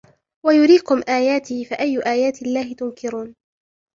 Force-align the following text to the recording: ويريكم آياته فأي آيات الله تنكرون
ويريكم 0.45 1.01
آياته 1.09 1.63
فأي 1.63 1.99
آيات 2.01 2.41
الله 2.41 2.73
تنكرون 2.73 3.35